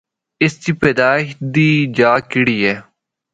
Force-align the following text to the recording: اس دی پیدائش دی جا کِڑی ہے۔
اس 0.43 0.53
دی 0.61 0.71
پیدائش 0.81 1.27
دی 1.53 1.69
جا 1.97 2.11
کِڑی 2.31 2.57
ہے۔ 2.65 2.75